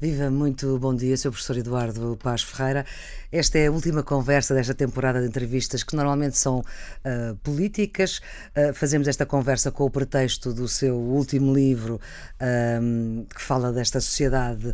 [0.00, 1.32] Viva, muito bom dia, Sr.
[1.32, 2.86] Professor Eduardo Paz Ferreira.
[3.32, 8.20] Esta é a última conversa desta temporada de entrevistas que normalmente são uh, políticas.
[8.56, 14.00] Uh, fazemos esta conversa com o pretexto do seu último livro, uh, que fala desta
[14.00, 14.72] sociedade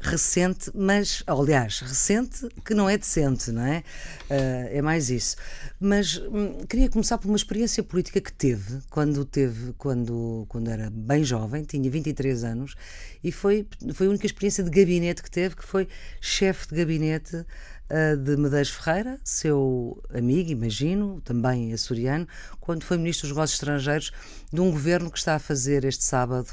[0.00, 3.84] recente, mas, aliás, recente que não é decente, não é?
[4.28, 5.36] é mais isso.
[5.78, 10.90] Mas um, queria começar por uma experiência política que teve quando teve, quando, quando era
[10.90, 12.74] bem jovem, tinha 23 anos,
[13.22, 15.86] e foi, foi a única experiência experiência de gabinete que teve, que foi
[16.18, 22.26] chefe de gabinete uh, de Medeiros Ferreira, seu amigo, imagino, também açoriano,
[22.58, 24.12] quando foi ministro dos Negócios Estrangeiros
[24.50, 26.48] de um governo que está a fazer este sábado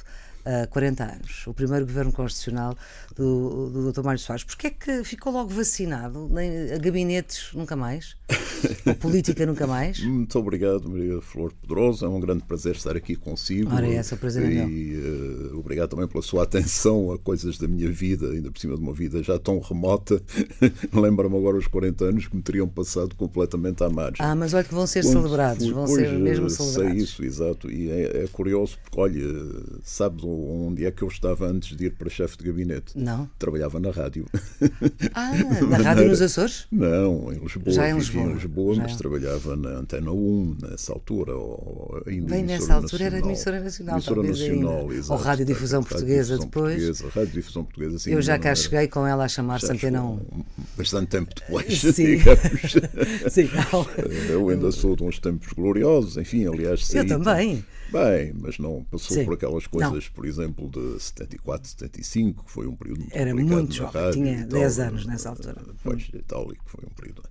[0.48, 2.76] uh, 40 anos, o primeiro governo constitucional
[3.16, 4.04] do, do Dr.
[4.04, 4.44] Mário Soares.
[4.44, 6.28] Porquê é que ficou logo vacinado?
[6.32, 8.16] Nem, a gabinetes nunca mais?
[8.86, 10.00] a política nunca mais?
[10.06, 12.06] Muito obrigado, Maria Flor Pedrosa.
[12.06, 13.74] É um grande prazer estar aqui consigo.
[13.74, 17.58] Ora, é essa o prazer é E uh, obrigado também pela sua atenção a coisas
[17.58, 20.22] da minha vida, ainda por cima de uma vida já tão remota.
[20.94, 24.26] Lembra-me agora os 40 anos que me teriam passado completamente à margem.
[24.26, 26.94] Ah, mas olha que vão ser Quando celebrados, vão pois, ser mesmo celebrados.
[26.94, 27.72] Sei isso, exato.
[27.72, 29.26] E é, é curioso porque, olha,
[29.84, 32.98] sabe onde é que eu estava antes de ir para chefe de gabinete?
[32.98, 33.30] Não.
[33.38, 34.26] Trabalhava na rádio.
[35.14, 35.32] Ah,
[35.70, 36.68] na rádio nos Açores?
[36.72, 37.72] Não, em Lisboa.
[37.74, 38.26] Já em Lisboa.
[38.26, 38.84] Em Lisboa, Já.
[38.84, 41.36] mas trabalhava na Antena 1 nessa altura.
[41.36, 43.96] Ou ainda Bem, nessa altura era emissora nacional.
[43.96, 45.14] Emissora nacional, exato.
[45.14, 46.74] Ou Rádio Difusão Portuguesa Rádio depois.
[46.74, 50.20] Portuguesa, Rádio Difusão Portuguesa, sim, Eu já cá cheguei com ela a chamar-se Antena 1.
[50.78, 52.18] Bastante tempo depois, sim.
[53.30, 53.50] sim.
[54.30, 56.86] Eu ainda sou de uns tempos gloriosos, enfim, aliás.
[56.86, 57.64] Saí, Eu também.
[57.92, 59.26] Bem, mas não passou Sim.
[59.26, 60.14] por aquelas coisas, não.
[60.14, 64.80] por exemplo, de 74, 75, que foi um período muito Era muito jovem, tinha 10
[64.80, 65.62] anos nessa altura.
[65.84, 67.24] Pois, e tal, e que foi um período.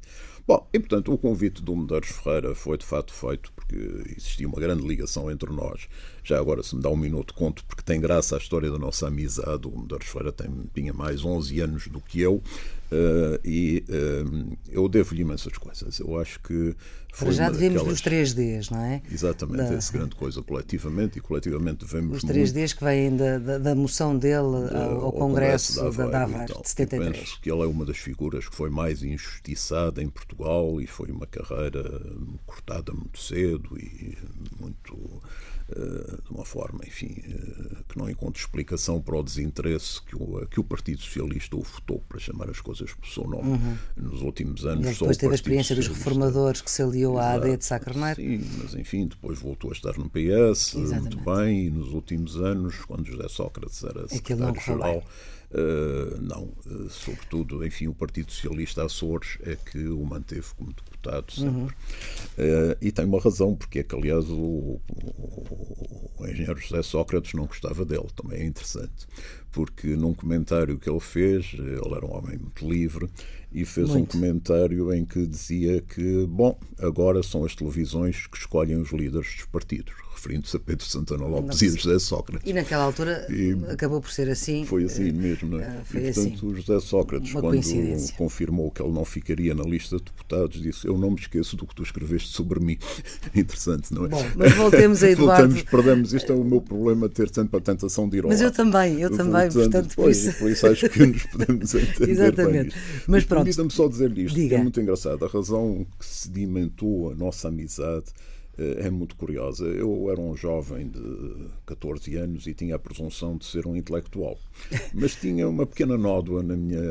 [0.46, 3.77] Bom, e portanto o convite do Medeiros Ferreira foi de fato feito porque
[4.16, 5.88] existia uma grande ligação entre nós.
[6.27, 9.06] Já agora, se me dá um minuto, conto, porque tem graça a história da nossa
[9.06, 9.69] amizade.
[9.69, 14.88] O Medeiros Ferreira tem, tinha mais 11 anos do que eu uh, e uh, eu
[14.88, 16.00] devo-lhe imensas coisas.
[16.00, 16.74] Eu acho que
[17.12, 18.00] foi já devemos daquelas...
[18.00, 19.02] dos 3Ds, não é?
[19.08, 19.74] Exatamente, da...
[19.74, 22.24] essa grande coisa coletivamente e coletivamente devemos.
[22.24, 22.77] Os 3Ds muito...
[22.77, 24.34] que vêm da, da, da, moção dele
[24.74, 26.90] ao, ao Congresso, Congresso da Davas de 73.
[26.90, 30.89] Eu penso que ele é uma das figuras que foi mais injustiçada em Portugal e
[30.89, 32.02] foi uma carreira
[32.45, 34.18] cortada muito cedo e
[34.58, 35.22] muito
[35.68, 40.60] de uma forma, enfim, eh, que não encontra explicação para o desinteresse que o, que
[40.60, 43.77] o Partido Socialista o votou, para chamar as coisas pelo seu nome, uhum.
[43.96, 44.86] nos últimos anos.
[44.86, 48.14] E depois teve a experiência dos reformadores que se aliou à AD de Sá Carneiro.
[48.14, 51.16] Sim, mas enfim, depois voltou a estar no PS, Exatamente.
[51.16, 55.02] muito bem, e nos últimos anos, quando José Sócrates era secretário-geral,
[55.50, 60.95] uh, não, uh, sobretudo, enfim, o Partido Socialista Açores é que o manteve como deputado
[61.06, 61.48] deputado sempre.
[61.48, 61.67] Uhum.
[61.67, 67.33] Uh, e tem uma razão, porque é que, aliás, o, o, o, engenheiro José Sócrates
[67.34, 69.06] não gostava dele, também é interessante,
[69.52, 73.08] porque num comentário que ele fez, ele era um homem muito livre,
[73.52, 74.16] e fez muito.
[74.16, 79.34] um comentário em que dizia que, bom, agora são as televisões que escolhem os líderes
[79.36, 82.48] dos partidos referindo-se a Pedro Santana Lopes e a José Sócrates.
[82.48, 84.64] E naquela altura e acabou por ser assim.
[84.64, 85.67] Foi assim mesmo, não é?
[85.67, 89.63] Ah, foi e, portanto, assim, o José Sócrates, quando confirmou que ele não ficaria na
[89.63, 92.77] lista de deputados, disse: Eu não me esqueço do que tu escreveste sobre mim.
[93.35, 94.09] Interessante, não é?
[94.09, 95.48] Bom, mas voltemos a Eduardo.
[95.55, 96.14] voltemos, perdemos.
[96.14, 99.01] Isto é o meu problema, ter sempre a tentação de ir ao Mas eu também,
[99.01, 100.33] eu também, portanto, por isso...
[100.39, 102.11] por isso acho que nos podemos entender.
[102.11, 102.77] Exatamente.
[103.07, 103.45] Mas pronto.
[103.45, 104.57] Permita-me só dizer-lhe isto, Diga.
[104.57, 105.25] é muito engraçado.
[105.25, 109.64] A razão que sedimentou a nossa amizade eh, é muito curiosa.
[109.64, 114.39] Eu era um jovem de 14 anos e tinha a presunção de ser um intelectual.
[114.94, 116.83] Mas tinha uma pequena nódoa na minha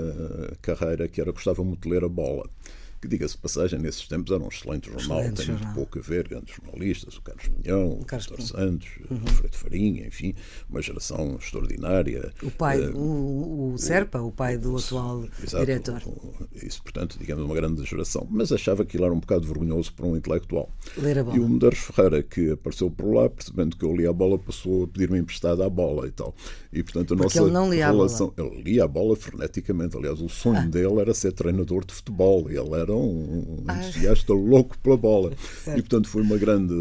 [0.61, 2.49] carreira que era gostava muito de ler a bola
[3.01, 5.65] que diga-se passagem, nesses tempos era um excelente jornal, excelente tem jornal.
[5.65, 8.47] muito pouco a ver, grandes jornalistas, o Carlos Pinhão, o, Carlos.
[8.47, 9.23] Santos, uhum.
[9.23, 10.33] o Freire Farinha, enfim,
[10.69, 12.31] uma geração extraordinária.
[12.41, 16.01] O pai, uh, o, o, Serpa, o pai do atual exato, diretor.
[16.53, 18.27] Isso, portanto, digamos, uma grande geração.
[18.29, 20.69] Mas achava que ele era um bocado vergonhoso para um intelectual.
[20.97, 21.37] Ler a bola.
[21.37, 24.83] E o Medeiros Ferreira, que apareceu por lá, percebendo que eu lia a bola, passou
[24.83, 26.35] a pedir-me emprestada a bola e tal.
[26.71, 28.33] E, portanto, a Porque nossa ele não lia relação.
[28.37, 28.53] A bola.
[28.53, 29.97] Ele lia a bola freneticamente.
[29.97, 30.65] Aliás, o sonho ah.
[30.65, 32.49] dele era ser treinador de futebol.
[32.49, 33.77] Ele era um, um ah.
[33.77, 35.31] entusiasta louco pela bola.
[35.65, 35.79] Certo.
[35.79, 36.75] E, portanto, foi uma grande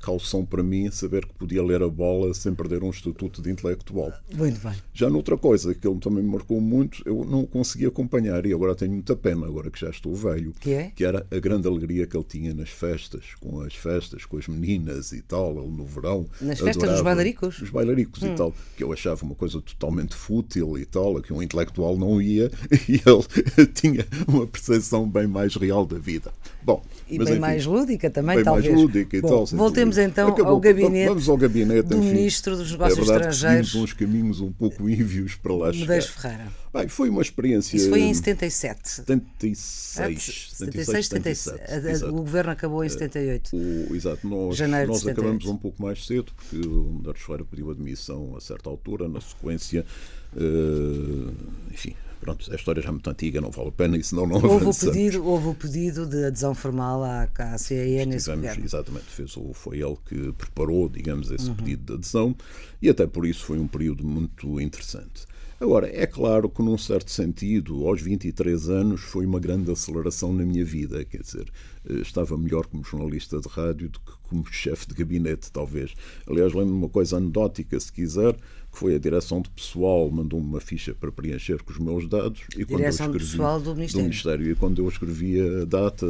[0.00, 4.12] caução para mim saber que podia ler a bola sem perder um estatuto de intelectual.
[4.34, 4.74] Muito bem.
[4.92, 8.74] Já noutra coisa que ele também me marcou muito, eu não consegui acompanhar e agora
[8.74, 10.92] tenho muita pena, agora que já estou velho, que, é?
[10.94, 14.46] que era a grande alegria que ele tinha nas festas, com as festas, com as
[14.46, 16.28] meninas e tal, ele no verão.
[16.40, 17.60] Nas festas dos bailaricos?
[17.60, 18.32] Os bailaricos hum.
[18.32, 22.20] e tal, que eu achava uma coisa totalmente fútil e tal, que um intelectual não
[22.20, 22.50] ia
[22.88, 26.32] e ele tinha uma percepção bem mais real da vida.
[26.62, 28.66] Bom, e mas, bem enfim, mais lúdica também, bem talvez.
[28.66, 29.46] mais lúdica e Bom, tal.
[29.46, 33.34] Voltemos então Acabou, ao gabinete, vamos ao gabinete do enfim, Ministro dos Negócios é verdade
[33.34, 33.72] Estrangeiros.
[33.72, 35.80] Que uns caminhos um pouco ívios para lá chegar.
[35.80, 36.60] Medeiros Ferreira.
[36.72, 37.76] Bem, foi uma experiência.
[37.76, 38.88] Isso foi em 77.
[38.88, 40.50] 76.
[40.52, 42.04] 76, 77.
[42.04, 43.56] O governo acabou em 78.
[43.56, 45.20] O, exato, nós, Janeiro nós 78.
[45.20, 49.20] acabamos um pouco mais cedo, porque o Medeiros Ferreira pediu admissão a certa altura, na
[49.20, 49.84] sequência.
[50.32, 51.32] Uh,
[51.72, 54.36] enfim, Pronto, a história já é muito antiga, não vale a pena, isso não, não
[54.36, 58.64] houve o pedido Houve o pedido de adesão formal à, à CAE nesse governo.
[58.64, 61.56] Exatamente, fez, foi ele que preparou, digamos, esse uhum.
[61.56, 62.36] pedido de adesão
[62.82, 65.26] e até por isso foi um período muito interessante.
[65.60, 70.42] Agora, é claro que, num certo sentido, aos 23 anos, foi uma grande aceleração na
[70.42, 71.04] minha vida.
[71.04, 71.52] Quer dizer,
[71.86, 75.92] eh, estava melhor como jornalista de rádio do que como chefe de gabinete, talvez.
[76.26, 78.34] Aliás, lembro-me uma coisa anedótica, se quiser
[78.70, 82.42] que foi a direção de pessoal, mandou-me uma ficha para preencher com os meus dados.
[82.56, 84.02] E quando direção eu escrevi, pessoal do Ministério.
[84.02, 84.50] do Ministério.
[84.50, 86.06] E quando eu escrevi a data,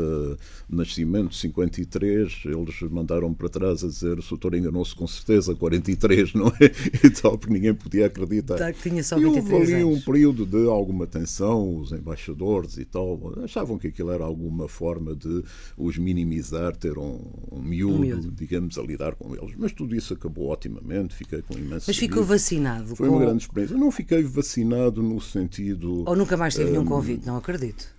[0.69, 6.49] nascimento 53, eles mandaram para trás a dizer o doutor enganou-se com certeza, 43, não
[6.49, 7.07] é?
[7.07, 8.57] E tal, porque ninguém podia acreditar.
[8.57, 12.85] Tá, tinha só 23 e houve ali um período de alguma tensão, os embaixadores e
[12.85, 15.43] tal, achavam que aquilo era alguma forma de
[15.77, 17.21] os minimizar, ter um,
[17.51, 19.55] um, miúdo, um miúdo, digamos, a lidar com eles.
[19.57, 21.87] Mas tudo isso acabou otimamente, fiquei com imenso.
[21.89, 22.97] Mas ficou vacinado?
[22.97, 23.15] Foi com...
[23.15, 23.75] uma grande experiência.
[23.75, 26.05] Eu não fiquei vacinado no sentido.
[26.07, 27.95] Ou nunca mais teve um, nenhum convite, não acredito.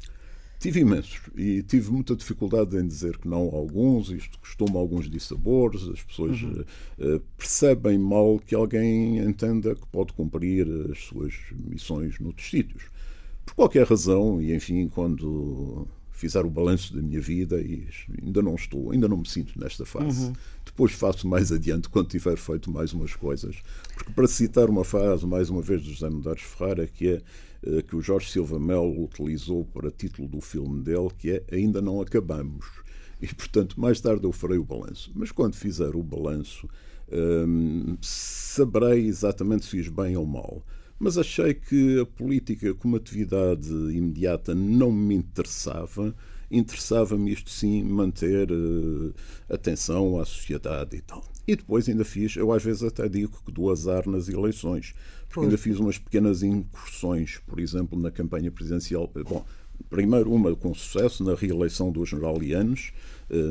[0.59, 4.09] Tive imensos e tive muita dificuldade em dizer que não a alguns.
[4.09, 5.88] Isto costuma alguns dissabores.
[5.88, 6.63] As pessoas uhum.
[7.00, 12.83] uh, percebem mal que alguém entenda que pode cumprir as suas missões noutros sítios.
[13.44, 15.88] Por qualquer razão, e enfim, quando
[16.22, 17.88] fizer o balanço da minha vida e
[18.22, 20.26] ainda não estou, ainda não me sinto nesta fase.
[20.26, 20.34] Uhum.
[20.64, 23.56] Depois faço mais adiante quando tiver feito mais umas coisas.
[23.96, 27.22] Porque para citar uma frase, mais uma vez, do José Medeiros Ferreira, que é
[27.68, 31.82] uh, que o Jorge Silva Melo utilizou para título do filme dele, que é Ainda
[31.82, 32.68] não acabamos.
[33.20, 35.12] E, portanto, mais tarde eu farei o balanço.
[35.16, 36.70] Mas quando fizer o balanço,
[37.12, 40.64] um, saberei exatamente se fiz bem ou mal
[41.01, 46.15] mas achei que a política como atividade imediata não me interessava.
[46.51, 49.12] Interessava-me isto sim manter uh,
[49.50, 51.24] atenção à sociedade e tal.
[51.48, 54.94] E depois ainda fiz, eu às vezes até digo que dou azar nas eleições,
[55.27, 59.12] porque ainda fiz umas pequenas incursões, por exemplo, na campanha presidencial.
[59.27, 59.44] Bom,
[59.89, 62.94] primeiro uma com sucesso na reeleição do general Lianes,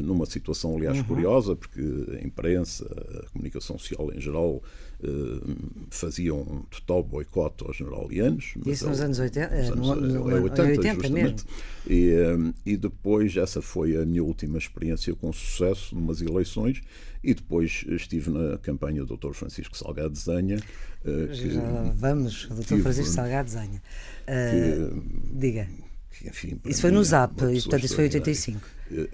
[0.02, 1.04] numa situação, aliás, uhum.
[1.04, 1.80] curiosa, porque
[2.20, 2.84] a imprensa,
[3.24, 4.62] a comunicação social em geral,
[5.02, 5.40] eh,
[5.88, 8.52] faziam um total boicote ao general Lianes.
[8.66, 11.44] Isso nos anos 80, nos anos, no, no, 80, 80 justamente.
[11.88, 16.82] E, eh, e depois, essa foi a minha última experiência com sucesso numas eleições,
[17.24, 19.32] e depois estive na campanha do Dr.
[19.32, 20.58] Francisco Salgado Zenha.
[21.02, 22.82] Que, Já vamos, Dr.
[22.82, 23.82] Francisco Salgado Zenha.
[24.28, 25.02] Uh,
[25.32, 25.66] diga.
[26.24, 28.60] Enfim, isso foi no Zap, e, portanto, isso foi 85.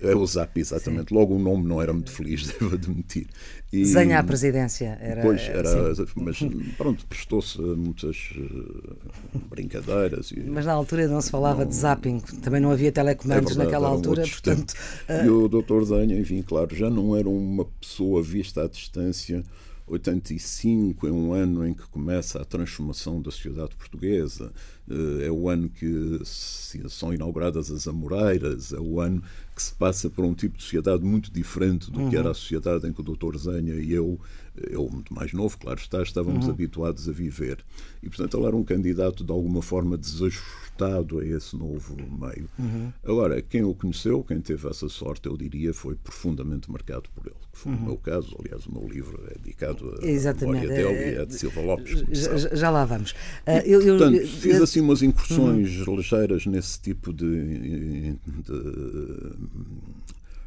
[0.03, 1.11] É o Zap, exatamente.
[1.11, 1.15] Sim.
[1.15, 3.27] Logo o nome não era muito feliz, devo admitir.
[3.73, 3.85] E,
[4.15, 4.99] a presidência.
[5.01, 6.39] Era, pois, era, mas
[6.77, 10.31] pronto, prestou-se muitas uh, brincadeiras.
[10.31, 13.55] E, mas na altura não se falava não, de zapping, também não havia telecomandos é
[13.55, 14.75] verdade, naquela altura, portanto.
[15.09, 15.25] Uh...
[15.25, 15.83] E o Dr.
[15.85, 19.45] Zenha, enfim, claro, já não era uma pessoa vista à distância
[19.87, 24.53] 85 é um ano em que começa a transformação da sociedade portuguesa,
[24.91, 29.23] eh, é o ano que são inauguradas as Amoreiras, é o ano
[29.55, 32.11] que se passa por um tipo de sociedade muito diferente do uhum.
[32.11, 33.39] que era a sociedade em que o Dr.
[33.39, 34.21] Zenha e eu,
[34.57, 36.53] eu muito mais novo, claro está, estávamos uhum.
[36.53, 37.65] habituados a viver.
[38.03, 42.49] E, portanto, ele era um candidato de alguma forma desajustado a esse novo meio.
[42.59, 42.93] Uhum.
[43.03, 47.37] Agora, quem o conheceu, quem teve essa sorte, eu diria, foi profundamente marcado por ele.
[47.51, 47.85] Que foi o uhum.
[47.85, 50.67] meu caso, aliás, o meu livro é dedicado à Exatamente.
[50.67, 52.05] memória dele e é de Silva Lopes.
[52.11, 53.13] Já, já, lá vamos.
[53.13, 55.97] Uh, eu, eu, portanto, eu, fiz assim umas incursões uhum.
[55.97, 59.37] ligeiras nesse tipo de, de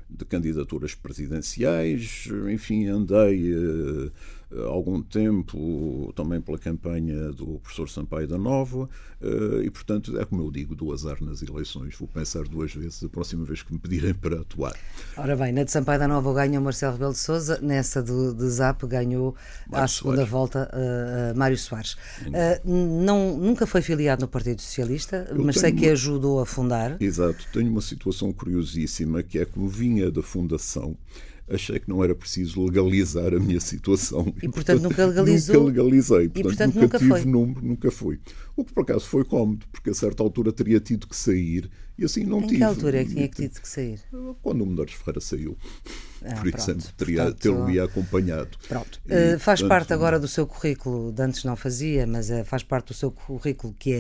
[0.10, 4.12] de candidaturas presidenciais, enfim, andei uh,
[4.68, 8.90] algum tempo também pela campanha do professor Sampaio da Nova
[9.22, 11.96] uh, e, portanto, é como eu digo, do azar nas eleições.
[11.96, 14.76] Vou pensar duas vezes a próxima vez que me pedirem para atuar.
[15.16, 18.50] Ora bem, na de Sampaio da Nova ganhou Marcelo Rebelo de Sousa, nessa do, de
[18.50, 19.36] Zap ganhou
[19.70, 20.32] Mário à segunda Soares.
[20.32, 21.96] volta uh, Mário Soares.
[22.66, 26.98] não, nunca foi filiado no Partido Socialista, eu mas sei que ajudou a fundar.
[27.00, 30.98] Exato, tenho uma situação curiosíssima que é como vinha da fundação
[31.50, 34.34] achei que não era preciso legalizar a minha situação.
[34.42, 35.56] E, portanto, nunca legalizou?
[35.56, 36.30] Nunca legalizei.
[36.30, 37.26] Portanto, e, portanto nunca, nunca tive foi.
[37.26, 38.20] número, nunca fui.
[38.60, 42.04] O que por acaso foi cómodo, porque a certa altura teria tido que sair e
[42.06, 42.56] assim não em tive.
[42.56, 44.00] Em que altura é que tinha tido que sair?
[44.42, 45.58] Quando o Medeiros Ferreira saiu.
[46.22, 48.50] Ah, por pronto, exemplo, teria tê-lo acompanhado.
[48.68, 49.00] Pronto.
[49.08, 52.44] E, uh, faz portanto, parte agora do seu currículo, de antes não fazia, mas uh,
[52.44, 53.94] faz parte do seu currículo que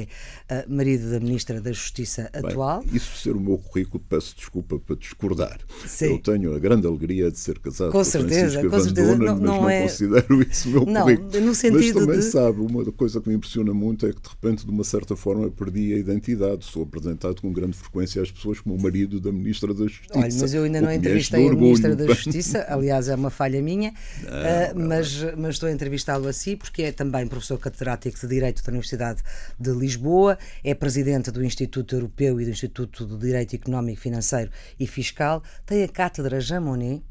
[0.50, 2.84] é uh, marido da Ministra da Justiça atual.
[2.84, 5.60] Bem, isso ser o meu currículo, peço desculpa para discordar.
[5.86, 6.12] Sim.
[6.12, 9.16] Eu tenho a grande alegria de ser casado com, com certeza, Francisco com certeza.
[9.16, 9.82] Não, mas não, não é...
[9.84, 11.42] considero isso meu não, currículo.
[11.42, 12.26] No sentido mas também de...
[12.26, 15.50] sabe, uma coisa que me impressiona muito é que de repente, de uma certa forma,
[15.50, 16.66] perdi a identidade.
[16.66, 20.18] Sou apresentado com grande frequência às pessoas como o marido da Ministra da Justiça.
[20.18, 23.92] Olha, mas eu ainda não entrevistei a Ministra da Justiça, aliás é uma falha minha,
[23.92, 28.70] uh, mas, mas estou a entrevistá-lo assim porque é também professor catedrático de Direito da
[28.70, 29.22] Universidade
[29.60, 34.88] de Lisboa, é presidente do Instituto Europeu e do Instituto de Direito Económico, Financeiro e
[34.88, 37.04] Fiscal, tem a cátedra Jean Monnet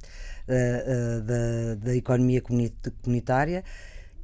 [0.49, 3.65] uh, uh, da, da Economia Comunitária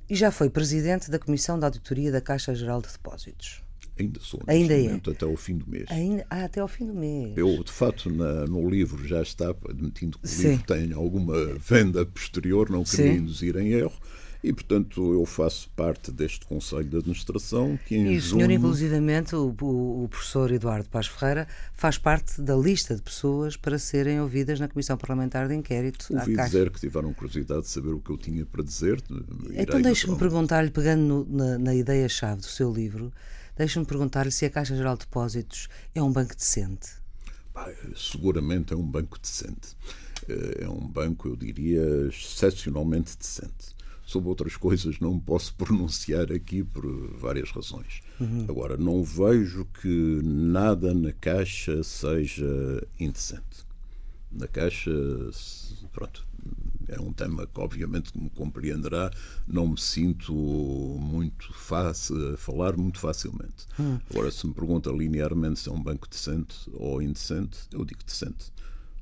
[0.08, 3.62] e já foi presidente da Comissão de Auditoria da Caixa Geral de Depósitos.
[3.98, 4.94] Ainda sou, Ainda é.
[4.94, 5.84] até ao fim do mês.
[5.88, 7.32] Ainda, ah, até ao fim do mês.
[7.36, 10.48] Eu, de facto, na, no livro já está, admitindo que o Sim.
[10.48, 13.18] livro tem alguma venda posterior, não queria Sim.
[13.18, 13.96] induzir em erro,
[14.44, 18.52] e, portanto, eu faço parte deste Conselho de Administração que em E o senhor, junho...
[18.52, 24.20] inclusivamente, o, o, professor Eduardo Paz Ferreira, faz parte da lista de pessoas para serem
[24.20, 26.06] ouvidas na Comissão Parlamentar de Inquérito.
[26.10, 29.02] Ouvi dizer que tiveram curiosidade de saber o que eu tinha para dizer.
[29.54, 33.10] Então deixe-me perguntar-lhe, pegando no, na, na ideia-chave do seu livro,
[33.56, 36.88] Deixe-me perguntar-lhe se a Caixa Geral de Depósitos é um banco decente.
[37.94, 39.76] seguramente é um banco decente.
[40.28, 43.74] Eh, é um banco, eu diria, excepcionalmente decente.
[44.04, 46.84] Sobre outras coisas não posso pronunciar aqui por
[47.18, 48.02] várias razões.
[48.20, 48.46] Uhum.
[48.48, 53.64] Agora, não vejo que nada na Caixa seja indecente.
[54.30, 54.90] Na Caixa,
[55.92, 56.26] pronto,
[56.88, 59.10] é um tema que, obviamente, como compreenderá,
[59.46, 63.66] não me sinto muito fácil a falar muito facilmente.
[63.78, 63.98] Hum.
[64.10, 68.52] Agora, se me pergunta linearmente se é um banco decente ou indecente, eu digo decente.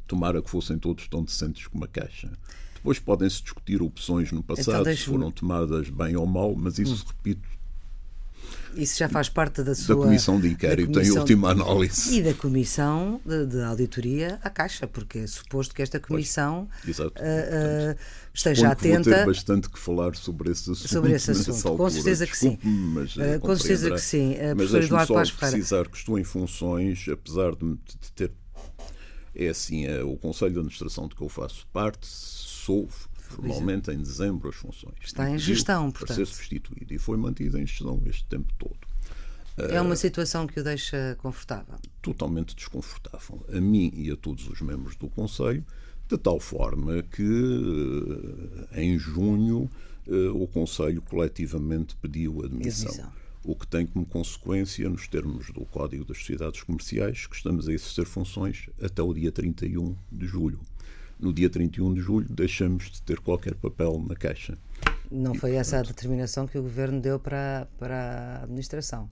[0.07, 2.31] Tomara que fossem todos tão decentes como a Caixa.
[2.83, 7.05] Depois podem-se discutir opções no passado, então, se foram tomadas bem ou mal, mas isso,
[7.05, 7.13] hum.
[7.17, 7.49] repito,
[8.75, 9.95] isso já faz parte da sua.
[9.95, 12.19] Da comissão de inquérito, comissão, em última análise.
[12.19, 16.99] E da comissão de, de, auditoria à Caixa, porque é suposto que esta comissão pois,
[16.99, 17.97] uh, uh,
[18.33, 19.11] esteja atenta.
[19.11, 20.89] Vou ter bastante que falar sobre esse assunto.
[20.89, 22.59] Sobre esse assunto, com certeza que sim.
[22.63, 24.33] Mas, uh, com certeza que sim.
[24.33, 28.33] Uh, mas deixe-me só precisar que estou em funções, apesar de, de ter.
[29.35, 32.07] É assim, é, o Conselho de Administração de que eu faço parte,
[32.65, 32.89] sou
[33.33, 34.95] formalmente em dezembro as funções.
[35.03, 36.09] Está em gestão, portanto.
[36.09, 38.77] Para ser substituído e foi mantido em gestão este tempo todo.
[39.57, 41.75] É uma situação que o deixa confortável?
[42.01, 43.45] Totalmente desconfortável.
[43.53, 45.65] A mim e a todos os membros do Conselho,
[46.09, 47.23] de tal forma que
[48.73, 49.71] eh, em junho
[50.07, 52.91] eh, o Conselho coletivamente pediu admissão.
[52.91, 53.13] admissão.
[53.45, 57.73] O que tem como consequência, nos termos do Código das Sociedades Comerciais, que estamos a
[57.73, 60.61] exercer funções até o dia 31 de julho
[61.23, 64.59] no dia 31 de julho deixamos de ter qualquer papel na Caixa.
[65.11, 69.09] Não foi essa a determinação que o Governo deu para, para a administração?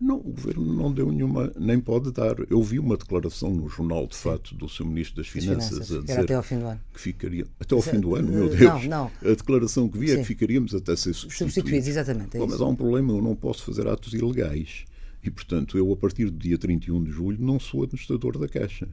[0.00, 2.34] Não, o Governo não deu nenhuma, nem pode dar.
[2.50, 6.00] Eu vi uma declaração no jornal, de fato, do seu Ministro das Finanças, Finanças a
[6.00, 6.80] dizer até ao fim do ano.
[6.92, 7.46] que ficaria.
[7.60, 8.60] Até ao fim do ano, meu Deus.
[8.60, 9.10] Não, não.
[9.22, 10.14] A declaração que vi Sim.
[10.14, 11.54] é que ficaríamos até ser substituídos.
[11.54, 12.36] Substituídos, exatamente.
[12.36, 14.84] É Bom, mas há um problema, eu não posso fazer atos ilegais.
[15.22, 18.88] E, portanto, eu, a partir do dia 31 de julho, não sou administrador da Caixa.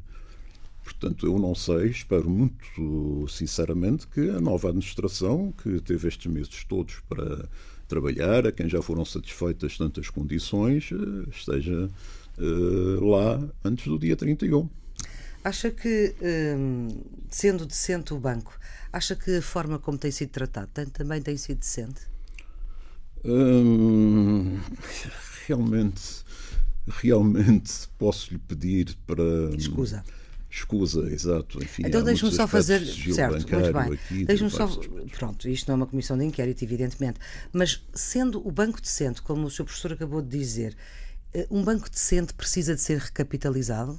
[0.91, 6.63] Portanto, eu não sei, espero muito sinceramente que a nova administração, que teve estes meses
[6.63, 7.49] todos para
[7.87, 11.89] trabalhar, a quem já foram satisfeitas tantas condições, eh, esteja
[12.37, 14.69] uh, lá antes do dia 31.
[15.43, 16.87] Acha que, um,
[17.29, 18.57] sendo decente o banco,
[18.93, 22.01] acha que a forma como tem sido tratado também tem sido decente?
[23.25, 24.59] Hum,
[25.47, 26.23] realmente,
[26.87, 29.23] realmente posso lhe pedir para.
[29.55, 30.03] Escusa
[30.51, 31.63] Escusa, exato.
[31.63, 32.85] Enfim, então deixe-me só fazer.
[32.85, 34.25] Certo, muito bem.
[34.25, 34.67] Deixe-me só.
[35.17, 37.19] Pronto, isto não é uma comissão de inquérito, evidentemente.
[37.53, 39.63] Mas sendo o banco decente, como o Sr.
[39.63, 40.75] Professor acabou de dizer,
[41.33, 43.97] eh, um banco decente precisa de ser recapitalizado?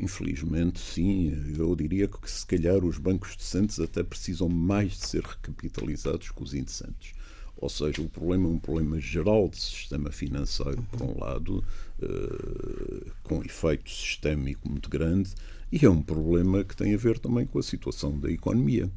[0.00, 1.54] Infelizmente, sim.
[1.56, 6.42] Eu diria que se calhar os bancos decentes até precisam mais de ser recapitalizados que
[6.42, 7.14] os indecentes.
[7.56, 11.64] Ou seja, o problema é um problema geral de sistema financeiro, por um lado,
[12.02, 15.30] uh, com efeito sistémico muito grande,
[15.72, 18.90] e é um problema que tem a ver também com a situação da economia.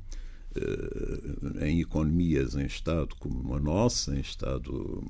[0.55, 5.03] Uh, em economias em Estado como a nossa, em Estado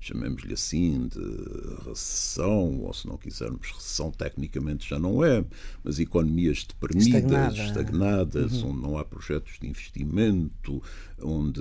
[0.00, 5.44] chamemos-lhe assim, de recessão, ou se não quisermos, recessão tecnicamente já não é,
[5.84, 7.62] mas economias deprimidas, Estagnada.
[7.62, 8.70] estagnadas, uhum.
[8.70, 10.82] onde não há projetos de investimento,
[11.20, 11.60] onde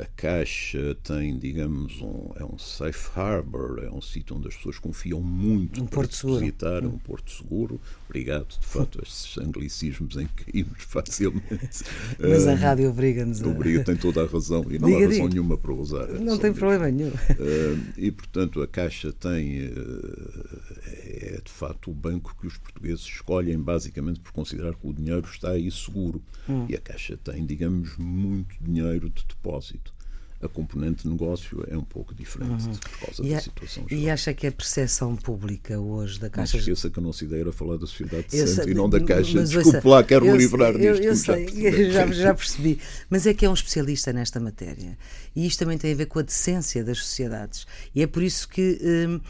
[0.00, 4.78] a Caixa tem, digamos, um, é um safe harbor, é um sítio onde as pessoas
[4.78, 6.94] confiam muito um para porto depositar, seguro.
[6.94, 7.80] um porto seguro.
[8.08, 11.84] Obrigado, de fato, estes anglicismos em que caímos facilmente.
[12.18, 13.48] Mas a rádio obriga-nos a...
[13.48, 15.28] Obriga, tem toda a razão e não diga, há razão diga.
[15.28, 16.08] nenhuma para usar.
[16.08, 17.12] Não tem problema nenhum.
[17.96, 23.60] e, portanto, a Caixa tem, eh, é de facto o banco que os portugueses escolhem
[23.60, 26.22] basicamente por considerar que o dinheiro está aí seguro.
[26.48, 26.64] Hum.
[26.68, 29.89] E a Caixa tem, digamos, muito dinheiro de depósito
[30.42, 32.72] a componente de negócio é um pouco diferente uhum.
[32.72, 34.04] por causa e da a, situação geral.
[34.04, 36.56] E acha que a percepção pública hoje da Caixa...
[36.56, 39.42] Não esqueça que a nossa ideia era falar da sociedade decente e não da Caixa.
[39.42, 41.32] Desculpe ouça, lá, quero me livrar eu, disto.
[41.32, 42.80] Eu, sei, já, já percebi.
[43.10, 44.96] Mas é que é um especialista nesta matéria.
[45.36, 47.66] E isto também tem a ver com a decência das sociedades.
[47.94, 48.78] E é por isso que...
[48.82, 49.20] Hum,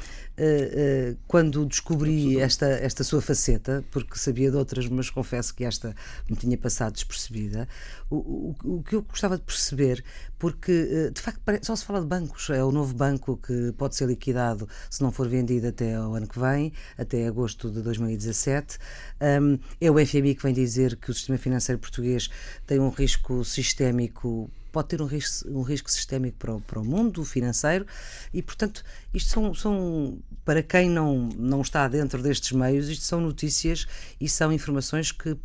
[0.41, 5.65] Uh, uh, quando descobri esta, esta sua faceta, porque sabia de outras, mas confesso que
[5.65, 5.95] esta
[6.31, 7.69] me tinha passado despercebida,
[8.09, 10.03] o, o, o que eu gostava de perceber,
[10.39, 13.97] porque uh, de facto só se fala de bancos, é o novo banco que pode
[13.97, 18.79] ser liquidado se não for vendido até o ano que vem, até agosto de 2017.
[19.21, 22.31] Um, é o FMI que vem dizer que o sistema financeiro português
[22.67, 26.85] tem um risco sistémico pode ter um risco, um risco sistémico para o, para o
[26.85, 27.87] mundo financeiro
[28.33, 33.21] e, portanto, isto são, são, para quem não, não está dentro destes meios, isto são
[33.21, 33.87] notícias
[34.21, 35.39] e são informações que, uh,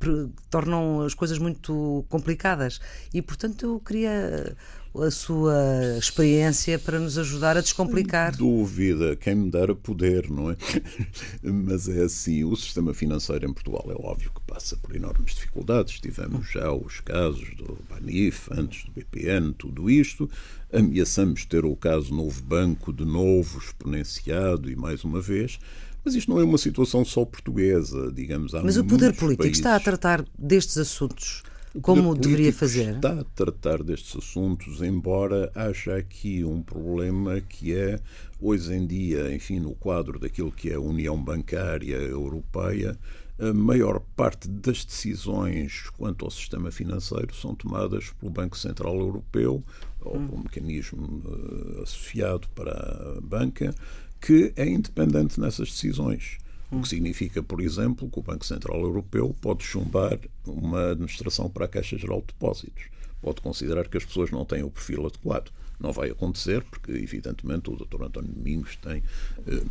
[0.00, 2.80] que tornam as coisas muito complicadas.
[3.12, 4.56] E, portanto, eu queria
[4.96, 8.34] a sua experiência para nos ajudar a descomplicar.
[8.34, 10.56] Sem dúvida, quem me dera poder, não é?
[11.42, 16.00] Mas é assim, o sistema financeiro em Portugal é óbvio que passa por enormes dificuldades.
[16.00, 20.28] Tivemos já os casos do Banif, antes do BPN, tudo isto.
[20.72, 25.58] Ameaçamos ter o caso Novo Banco de novo exponenciado e mais uma vez.
[26.04, 28.52] Mas isto não é uma situação só portuguesa, digamos.
[28.52, 29.58] Mas o poder político países...
[29.58, 31.42] está a tratar destes assuntos
[31.80, 32.96] como deveria fazer?
[32.96, 38.00] Está a tratar destes assuntos, embora haja aqui um problema que é,
[38.40, 42.98] hoje em dia, enfim, no quadro daquilo que é a União Bancária Europeia,
[43.38, 49.62] a maior parte das decisões quanto ao sistema financeiro são tomadas pelo Banco Central Europeu
[50.00, 50.26] ou hum.
[50.26, 52.72] pelo mecanismo uh, associado para
[53.16, 53.72] a banca,
[54.20, 56.38] que é independente nessas decisões.
[56.70, 61.64] O que significa, por exemplo, que o Banco Central Europeu pode chumbar uma administração para
[61.64, 62.84] a Caixa Geral de Depósitos.
[63.22, 65.50] Pode considerar que as pessoas não têm o perfil adequado.
[65.80, 68.02] Não vai acontecer, porque, evidentemente, o Dr.
[68.04, 69.02] António Domingos tem.
[69.46, 69.62] Eh,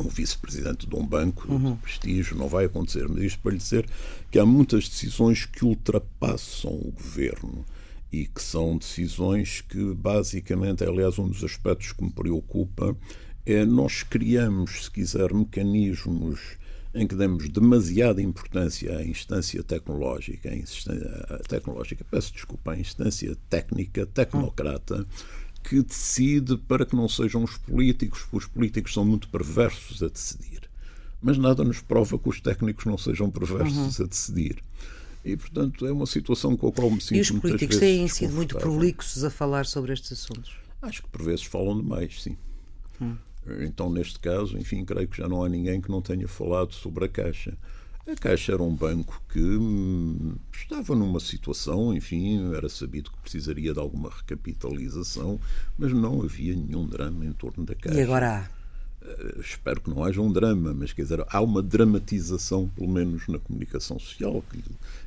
[0.00, 1.74] um vice-presidente de um banco uhum.
[1.74, 3.08] de prestígio, não vai acontecer.
[3.08, 3.86] Mas isto para lhe dizer
[4.30, 7.64] que há muitas decisões que ultrapassam o governo
[8.12, 12.96] e que são decisões que, basicamente, é, aliás, um dos aspectos que me preocupa
[13.46, 16.40] é nós criamos, se quiser, mecanismos
[16.92, 23.36] em que damos demasiada importância à instância tecnológica, à instância tecnológica, peço desculpa, à instância
[23.48, 25.06] técnica, tecnocrata,
[25.62, 30.08] que decide para que não sejam os políticos, porque os políticos são muito perversos a
[30.08, 30.62] decidir.
[31.20, 34.04] Mas nada nos prova que os técnicos não sejam perversos uhum.
[34.04, 34.62] a decidir.
[35.24, 38.32] E, portanto, é uma situação com a qual me sinto E os políticos têm sido
[38.34, 40.54] muito prolixos a falar sobre estes assuntos?
[40.80, 42.36] Acho que por vezes falam demais, sim.
[43.00, 43.16] Hum.
[43.60, 47.04] Então, neste caso, enfim, creio que já não há ninguém que não tenha falado sobre
[47.04, 47.56] a Caixa.
[48.06, 53.72] A Caixa era um banco que hum, estava numa situação, enfim, era sabido que precisaria
[53.72, 55.40] de alguma recapitalização,
[55.76, 57.98] mas não havia nenhum drama em torno da Caixa.
[57.98, 58.55] E agora há?
[59.06, 63.28] Uh, espero que não haja um drama, mas quer dizer, há uma dramatização, pelo menos
[63.28, 64.58] na comunicação social, que,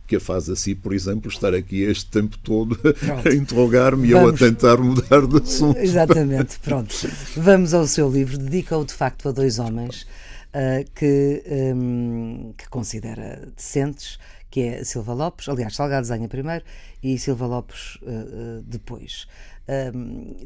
[0.07, 3.27] que a faz assim, por exemplo, estar aqui este tempo todo pronto.
[3.27, 5.77] a interrogar-me e eu a tentar mudar de assunto.
[5.77, 6.95] Exatamente, pronto.
[7.35, 10.07] Vamos ao seu livro, dedica-o de facto a dois homens
[10.53, 11.43] uh, que,
[11.75, 14.17] um, que considera decentes,
[14.49, 16.63] que é Silva Lopes, aliás, Salgado Zanha primeiro
[17.03, 19.27] e Silva Lopes uh, uh, depois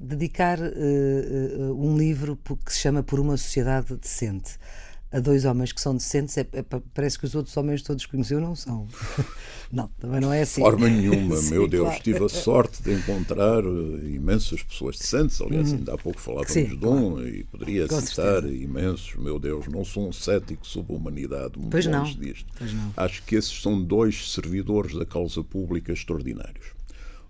[0.01, 4.57] dedicar uh, um livro que se chama Por uma Sociedade Decente
[5.13, 8.41] a dois homens que são decentes, é, é, parece que os outros homens todos conheceu
[8.41, 8.87] não são.
[9.71, 10.59] não, também não é assim.
[10.59, 11.85] Forma nenhuma, Sim, meu Deus.
[11.85, 12.03] Claro.
[12.03, 15.39] Tive a sorte de encontrar uh, imensas pessoas decentes.
[15.39, 15.77] Aliás, uhum.
[15.77, 17.27] ainda há pouco falávamos Sim, de um claro.
[17.29, 18.55] e poderia Com citar certeza.
[18.55, 19.15] imensos.
[19.15, 22.25] Meu Deus, não sou um cético sobre a humanidade, muito pois longe não.
[22.25, 22.51] disto.
[22.57, 22.93] Pois não.
[22.97, 26.73] Acho que esses são dois servidores da causa pública extraordinários.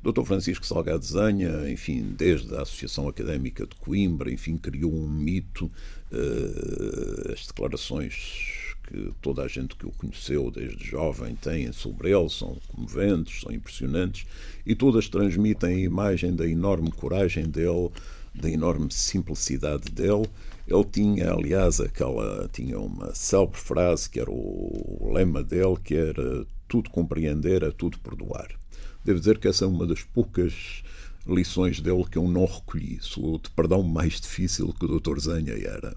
[0.04, 0.26] Dr.
[0.26, 5.72] Francisco Salgado Zanha, enfim, desde a Associação Académica de Coimbra, enfim, criou um mito,
[6.12, 12.30] uh, as declarações que toda a gente que o conheceu desde jovem tem sobre ele
[12.30, 14.28] são comoventes, são impressionantes
[14.66, 17.90] e todas transmitem a imagem da enorme coragem dele,
[18.36, 20.28] da enorme simplicidade dele.
[20.68, 26.46] Ele tinha, aliás, aquela tinha uma célebre frase que era o lema dele, que era
[26.68, 28.63] tudo compreender, é tudo perdoar.
[29.04, 30.84] Devo dizer que essa é uma das poucas
[31.28, 32.98] lições dele que eu não recolhi.
[33.02, 35.20] Sou de perdão mais difícil que o Dr.
[35.20, 35.96] Zanha era.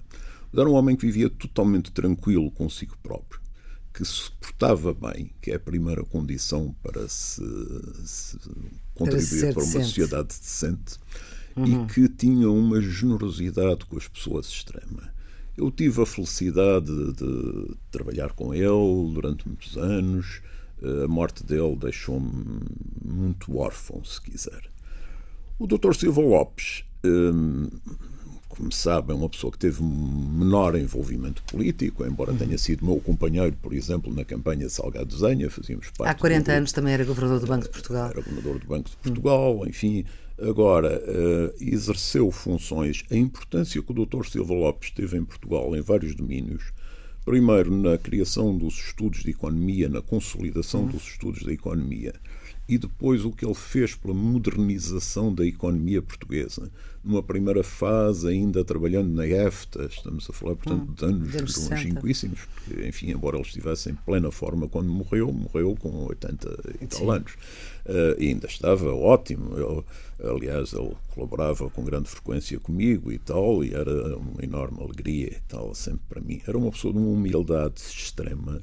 [0.54, 3.40] Era um homem que vivia totalmente tranquilo consigo próprio,
[3.92, 7.42] que se portava bem, que é a primeira condição para se,
[8.04, 8.38] se
[8.94, 10.94] contribuir para, para uma sociedade decente,
[11.56, 11.84] uhum.
[11.84, 15.14] e que tinha uma generosidade com as pessoas extrema.
[15.56, 20.42] Eu tive a felicidade de trabalhar com ele durante muitos anos.
[20.82, 22.60] A morte dele deixou-me
[23.04, 24.62] muito órfão, se quiser.
[25.58, 25.94] O Dr.
[25.94, 27.70] Silva Lopes, hum,
[28.56, 32.38] como sabem, é uma pessoa que teve menor envolvimento político, embora uhum.
[32.38, 36.10] tenha sido meu companheiro, por exemplo, na campanha de Salgado Zenha, fazíamos parte.
[36.10, 38.10] Há 40 anos também era governador do Banco de Portugal.
[38.10, 39.66] Era governador do Banco de Portugal, uhum.
[39.66, 40.04] enfim.
[40.40, 43.02] Agora, uh, exerceu funções.
[43.10, 44.26] A importância que o Dr.
[44.26, 46.72] Silva Lopes teve em Portugal em vários domínios.
[47.26, 50.86] Primeiro, na criação dos estudos de economia, na consolidação uhum.
[50.86, 52.14] dos estudos da economia
[52.68, 56.70] e depois o que ele fez pela modernização da economia portuguesa.
[57.04, 62.40] Numa primeira fase, ainda trabalhando na EFTA, estamos a falar, portanto, hum, de anos longínquíssimos,
[62.46, 67.08] porque, enfim, embora ele estivesse em plena forma quando morreu, morreu com 80 e tal
[67.12, 67.34] anos.
[67.84, 69.56] Uh, ainda estava ótimo.
[69.56, 69.84] Eu,
[70.18, 75.40] aliás, ele colaborava com grande frequência comigo e tal, e era uma enorme alegria e
[75.46, 76.40] tal, sempre para mim.
[76.44, 78.60] Era uma pessoa de uma humildade extrema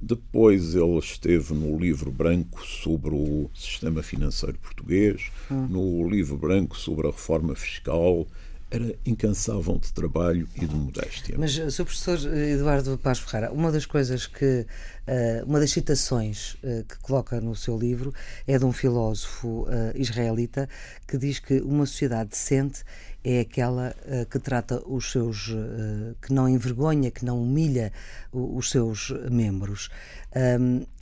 [0.00, 5.66] depois ele esteve no livro branco sobre o sistema financeiro português, hum.
[5.68, 8.26] no livro branco sobre a reforma fiscal.
[8.70, 11.36] Era incansável de trabalho e de modéstia.
[11.38, 11.84] Mas, Sr.
[11.84, 14.66] Professor Eduardo Paz Ferreira, uma das coisas que,
[15.06, 18.12] eh, uma das citações eh, que coloca no seu livro
[18.46, 20.68] é de um filósofo eh, israelita
[21.06, 22.84] que diz que uma sociedade decente
[23.24, 27.92] é aquela uh, que trata os seus, uh, que não envergonha, que não humilha
[28.32, 29.90] os seus membros.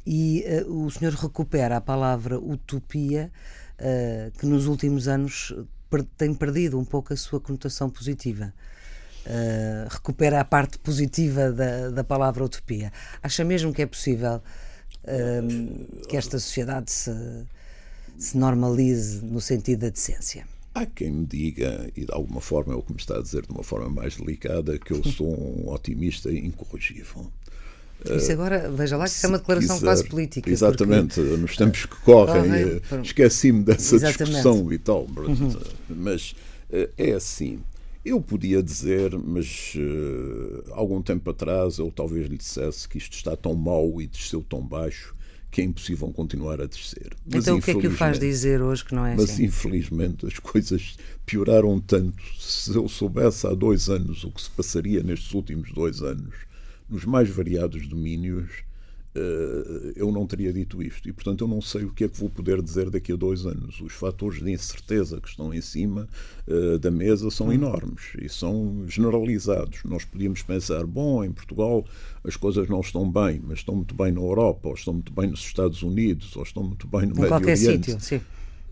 [0.06, 3.30] E uh, o senhor recupera a palavra utopia,
[4.38, 5.54] que nos últimos anos
[6.16, 8.52] tem perdido um pouco a sua conotação positiva.
[9.90, 12.92] recupera a parte positiva da, da palavra utopia.
[13.22, 14.42] Acha mesmo que é possível
[16.08, 17.12] que esta sociedade se,
[18.18, 20.46] se normalize no sentido da decência?
[20.74, 23.46] Há quem me diga, e de alguma forma é o que me está a dizer
[23.46, 27.32] de uma forma mais delicada, que eu sou um otimista incorrigível.
[28.04, 30.50] Isso agora, veja lá que é uma declaração quiser, quase política.
[30.50, 31.36] Exatamente, porque...
[31.36, 34.34] nos tempos que correm, eh, esqueci-me dessa exatamente.
[34.34, 35.06] discussão e tal.
[35.16, 35.56] Uhum.
[35.88, 36.34] Mas
[36.70, 37.60] eh, é assim.
[38.04, 43.34] Eu podia dizer, mas uh, algum tempo atrás eu talvez lhe dissesse que isto está
[43.34, 45.12] tão mau e desceu tão baixo
[45.50, 47.14] que é impossível continuar a descer.
[47.24, 49.44] Mas, então o que é que o faz dizer hoje que não é mas, assim?
[49.44, 52.22] Mas infelizmente as coisas pioraram tanto.
[52.38, 56.34] Se eu soubesse há dois anos o que se passaria nestes últimos dois anos,
[56.88, 58.64] nos mais variados domínios,
[59.16, 61.08] eh, eu não teria dito isto.
[61.08, 63.46] E, portanto, eu não sei o que é que vou poder dizer daqui a dois
[63.46, 63.80] anos.
[63.80, 66.06] Os fatores de incerteza que estão em cima
[66.46, 67.52] uh, da mesa são hum.
[67.52, 69.80] enormes e são generalizados.
[69.84, 71.86] Nós podíamos pensar, bom, em Portugal
[72.22, 75.30] as coisas não estão bem, mas estão muito bem na Europa, ou estão muito bem
[75.30, 77.92] nos Estados Unidos, ou estão muito bem no em Médio Oriente.
[77.92, 78.20] Sítio, sim.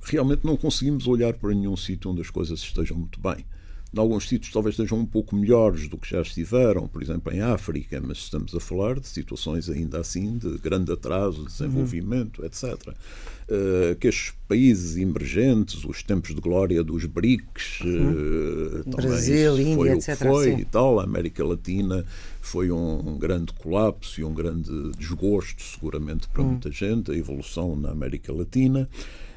[0.02, 3.46] Realmente não conseguimos olhar para nenhum sítio onde as coisas estejam muito bem.
[3.94, 7.40] Em alguns sítios talvez estejam um pouco melhores do que já estiveram, por exemplo em
[7.40, 12.46] África, mas estamos a falar de situações ainda assim de grande atraso, de desenvolvimento, uhum.
[12.46, 12.88] etc.
[12.88, 18.82] Uh, que estes países emergentes, os tempos de glória dos BRICS, uhum.
[18.84, 20.16] uh, Brasil, Índia, foi etc.
[20.16, 22.04] Foi e tal, a América Latina
[22.40, 26.48] foi um, um, grande colapso e um grande desgosto, seguramente, para uhum.
[26.48, 28.88] muita gente, a evolução na América Latina.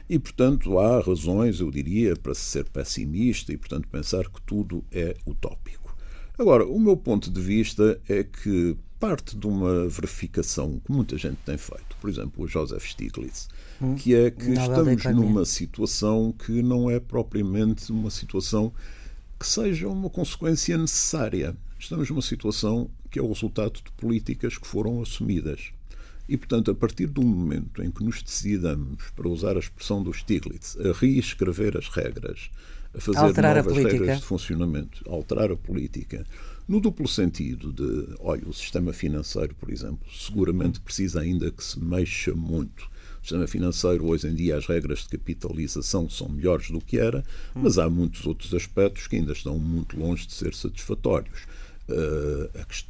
[0.10, 5.16] E, portanto, há razões, eu diria, para ser pessimista e, portanto, pensar que tudo é
[5.26, 5.96] utópico.
[6.38, 11.38] Agora, o meu ponto de vista é que parte de uma verificação que muita gente
[11.46, 13.48] tem feito, por exemplo, o Joseph Stiglitz,
[13.82, 18.74] hum, que é que estamos numa situação que não é propriamente uma situação
[19.40, 21.56] que seja uma consequência necessária.
[21.78, 25.72] Estamos numa situação que é o resultado de políticas que foram assumidas.
[26.28, 30.14] E, portanto, a partir do momento em que nos decidamos, para usar a expressão do
[30.14, 32.50] Stiglitz, a reescrever as regras,
[32.94, 36.26] a fazer alterar novas regras de funcionamento, a alterar a política,
[36.68, 41.80] no duplo sentido de, olha, o sistema financeiro, por exemplo, seguramente precisa ainda que se
[41.80, 42.84] mexa muito.
[42.84, 47.24] O sistema financeiro, hoje em dia, as regras de capitalização são melhores do que era,
[47.56, 51.48] mas há muitos outros aspectos que ainda estão muito longe de ser satisfatórios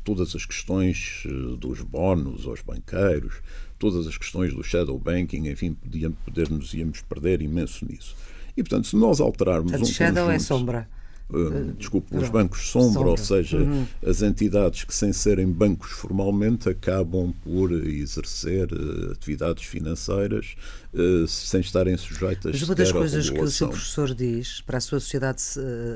[0.03, 3.35] todas as questões uh, dos bónus aos banqueiros,
[3.77, 8.15] todas as questões do shadow banking, enfim, podíamos, poder, nos íamos perder imenso nisso.
[8.55, 10.89] E, portanto, se nós alterarmos portanto, um shadow conjunto, é sombra.
[11.29, 13.09] uh, desculpe, os bancos sombra, sombra.
[13.11, 13.85] ou seja, uhum.
[14.03, 20.55] as entidades que, sem serem bancos formalmente, acabam por exercer uh, atividades financeiras
[20.91, 24.81] uh, sem estarem sujeitas Mas uma das coisas que o seu professor diz para a
[24.81, 25.43] sua sociedade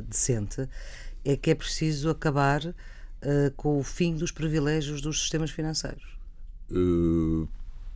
[0.08, 0.70] decente
[1.26, 2.76] é que é preciso acabar
[3.56, 6.18] com o fim dos privilégios dos sistemas financeiros.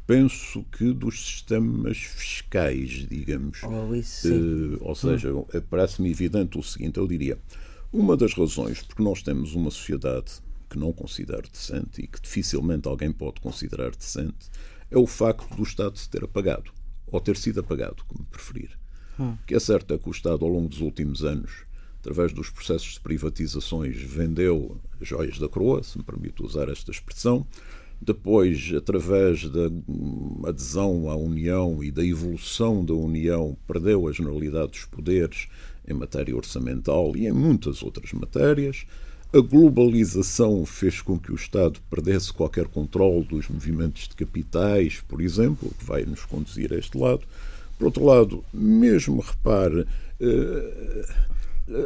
[0.05, 3.61] penso que dos sistemas fiscais, digamos.
[3.63, 4.77] Oh, isso, sim.
[4.81, 5.45] ou seja, hum.
[5.69, 7.37] parece-me evidente o seguinte: eu diria
[7.91, 10.33] uma das razões porque nós temos uma sociedade
[10.69, 14.49] que não considero decente e que dificilmente alguém pode considerar decente
[14.91, 16.71] é o facto do Estado se ter apagado,
[17.07, 18.77] ou ter sido apagado, como preferir.
[19.19, 19.31] Hum.
[19.31, 21.64] O que é certo é que o Estado, ao longo dos últimos anos,
[22.05, 27.47] através dos processos de privatizações, vendeu joias da coroa, se me permite usar esta expressão.
[27.99, 29.71] Depois, através da
[30.47, 35.47] adesão à União e da evolução da União, perdeu a generalidade dos poderes
[35.87, 38.85] em matéria orçamental e em muitas outras matérias.
[39.33, 45.21] A globalização fez com que o Estado perdesse qualquer controle dos movimentos de capitais, por
[45.21, 47.23] exemplo, que vai nos conduzir a este lado.
[47.79, 49.87] Por outro lado, mesmo repare,
[50.19, 51.05] eh,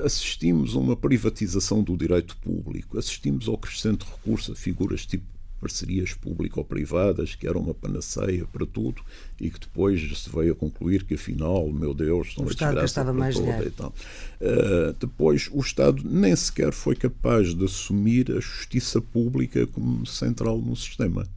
[0.04, 5.26] assistimos a uma privatização do direito público, assistimos ao crescente recurso a figuras tipo
[5.60, 9.02] parcerias público-privadas, que era uma panaceia para tudo,
[9.39, 13.13] e que depois se veio a concluir que, afinal, meu Deus, são o Estado estava
[13.13, 13.94] mais toda e tal.
[14.39, 20.60] Uh, depois, o Estado nem sequer foi capaz de assumir a justiça pública como central
[20.60, 21.28] no sistema.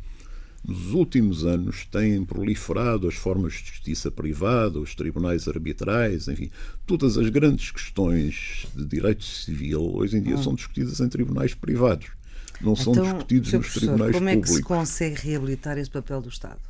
[0.65, 6.51] Nos últimos anos têm proliferado as formas de justiça privada, os tribunais arbitrais, enfim,
[6.87, 10.43] todas as grandes questões de direito civil hoje em dia hum.
[10.43, 12.11] são discutidas em tribunais privados
[12.63, 14.19] não são então, discutidos nos tribunais como públicos.
[14.19, 16.61] Como é que se consegue reabilitar esse papel do Estado?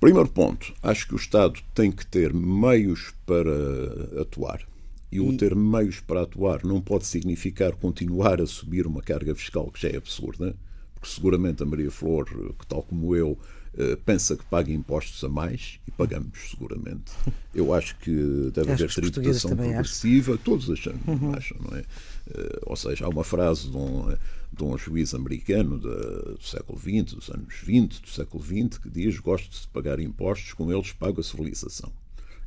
[0.00, 4.66] Primeiro ponto, acho que o Estado tem que ter meios para atuar.
[5.12, 9.34] E, e o ter meios para atuar não pode significar continuar a subir uma carga
[9.34, 10.56] fiscal que já é absurda,
[11.00, 13.38] porque seguramente a Maria Flor, que tal como eu,
[13.72, 17.12] eh, pensa que paga impostos a mais e pagamos seguramente.
[17.54, 20.44] Eu acho que deve haver tributação progressiva, acham.
[20.44, 21.34] todos acham, uhum.
[21.34, 21.80] acham, não é?
[21.80, 24.14] Eh, ou seja, há uma frase de um,
[24.52, 29.18] de um juiz americano do século XX, dos anos 20 do século XX, que diz:
[29.18, 31.92] Gosto de pagar impostos, com eles pago a civilização.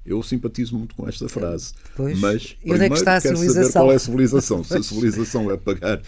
[0.05, 1.73] Eu simpatizo muito com esta frase.
[1.95, 3.63] Pois, mas e onde é que está a civilização?
[3.63, 4.63] saber qual é a civilização.
[4.63, 6.01] Se a civilização é pagar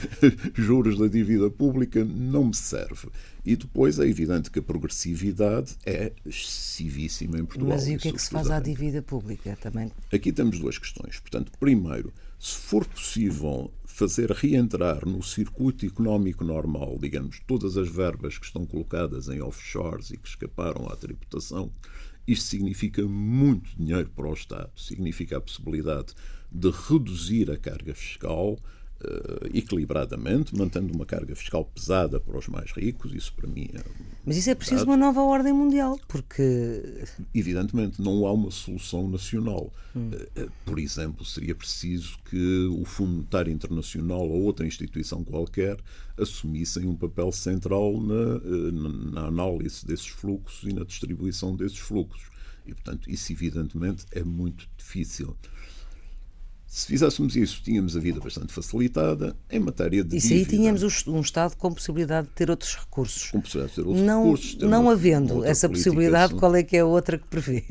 [0.54, 3.08] juros da dívida pública, não me serve.
[3.44, 7.76] E depois é evidente que a progressividade é excessivíssima em Portugal.
[7.76, 9.90] Mas e o que é que se faz à dívida pública também?
[10.12, 11.18] Aqui temos duas questões.
[11.18, 18.38] Portanto, primeiro, se for possível fazer reentrar no circuito económico normal, digamos, todas as verbas
[18.38, 21.72] que estão colocadas em offshores e que escaparam à tributação,
[22.28, 26.12] isto significa muito dinheiro para o Estado, significa a possibilidade
[26.52, 28.58] de reduzir a carga fiscal,
[29.54, 33.14] equilibradamente, mantendo uma carga fiscal pesada para os mais ricos.
[33.14, 33.82] Isso para mim é.
[34.24, 37.06] Mas isso é preciso uma nova ordem mundial, porque.
[37.34, 39.72] Evidentemente, não há uma solução nacional.
[39.94, 40.10] Hum.
[40.10, 45.76] Uh, por exemplo, seria preciso que o Fundo Monetário Internacional ou outra instituição qualquer
[46.16, 48.40] assumissem um papel central na,
[49.12, 52.28] na análise desses fluxos e na distribuição desses fluxos.
[52.66, 55.34] E, portanto, isso evidentemente é muito difícil.
[56.68, 60.18] Se fizéssemos isso, tínhamos a vida bastante facilitada em matéria de.
[60.18, 60.50] Isso dívida.
[60.50, 63.30] aí tínhamos um Estado com possibilidade de ter outros recursos.
[63.30, 64.54] Com possibilidade de ter outros não, recursos.
[64.58, 67.64] Não uma, havendo essa possibilidade, qual é que é a outra que prevê?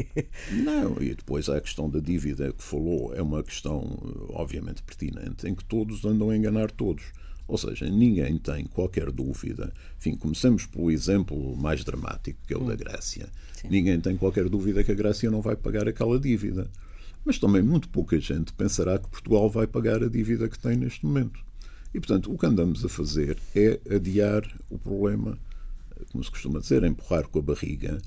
[0.52, 5.48] Não, e depois há a questão da dívida que falou, é uma questão obviamente pertinente,
[5.48, 7.04] em que todos andam a enganar todos.
[7.48, 9.72] Ou seja, ninguém tem qualquer dúvida.
[10.00, 12.66] Enfim, começamos pelo exemplo mais dramático, que é o hum.
[12.66, 13.30] da Grécia.
[13.54, 13.68] Sim.
[13.70, 16.68] Ninguém tem qualquer dúvida que a Grécia não vai pagar aquela dívida
[17.28, 21.06] mas também muito pouca gente pensará que Portugal vai pagar a dívida que tem neste
[21.06, 21.42] momento.
[21.94, 25.38] E, portanto, o que andamos a fazer é adiar o problema,
[26.10, 27.98] como se costuma dizer, empurrar com a barriga,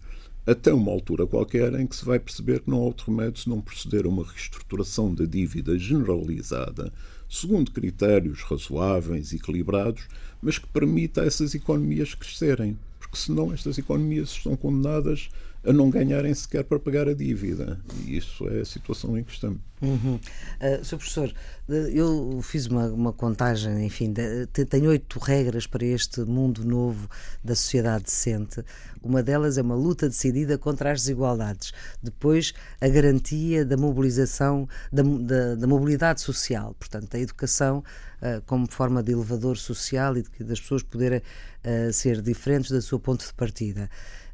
[0.47, 3.49] até uma altura qualquer em que se vai perceber que não há outro remédio se
[3.51, 6.91] não proceder a uma reestruturação da dívida generalizada,
[7.29, 10.09] segundo critérios razoáveis, equilibrados,
[10.41, 12.79] mas que permita a essas economias crescerem.
[12.99, 15.29] Porque senão estas economias estão condenadas
[15.65, 17.79] a não ganharem sequer para pagar a dívida.
[18.07, 19.61] E isso é a situação em que estamos.
[19.83, 20.17] Uhum.
[20.17, 20.97] Uh, Sr.
[20.99, 21.35] Professor,
[21.69, 27.09] eu fiz uma, uma contagem, enfim, de, tenho oito regras para este mundo novo
[27.43, 28.63] da sociedade decente.
[29.03, 31.73] Uma delas é uma luta decidida contra as desigualdades.
[32.03, 37.79] Depois, a garantia da mobilização, da, da, da mobilidade social, portanto, a educação
[38.21, 42.83] uh, como forma de elevador social e de, das pessoas poderem uh, ser diferentes do
[42.83, 43.91] seu ponto de partida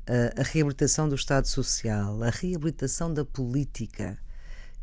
[0.06, 4.18] a reabilitação do Estado Social, a reabilitação da política.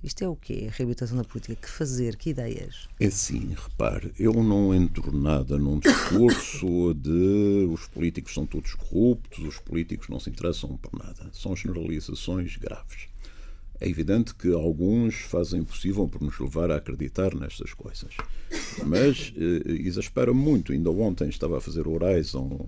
[0.04, 0.68] Isto é o quê?
[0.68, 1.56] A reabilitação da política?
[1.56, 2.18] Que fazer?
[2.18, 2.90] Que ideias?
[3.00, 9.46] É sim, repare, eu não entro nada num discurso de os políticos são todos corruptos,
[9.46, 11.30] os políticos não se interessam por nada.
[11.32, 13.08] São generalizações graves.
[13.80, 18.14] É evidente que alguns fazem o possível por nos levar a acreditar nestas coisas.
[18.86, 20.74] Mas eh, exaspera muito.
[20.74, 22.60] Ainda ontem estava a fazer orais a um,